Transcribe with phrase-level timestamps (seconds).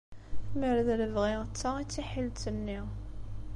[0.59, 2.79] Mer d lebɣi d ta i d tiḥilet-nni.